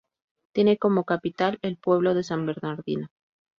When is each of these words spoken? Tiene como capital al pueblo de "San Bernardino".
Tiene 0.55 0.79
como 0.79 1.03
capital 1.03 1.59
al 1.61 1.77
pueblo 1.77 2.15
de 2.15 2.23
"San 2.23 2.43
Bernardino". 2.47 3.09